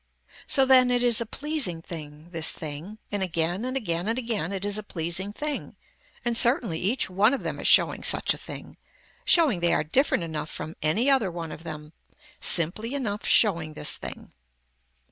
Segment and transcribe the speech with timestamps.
[0.47, 4.51] So then it is a pleasing thing, this thing, and again and again and again
[4.51, 5.75] it is a pleasing thing,
[6.25, 8.77] and certainly each one of them is showing such a thing,
[9.25, 11.93] showing they are different enough from any other one of them,
[12.39, 14.31] simply enough showing this thing.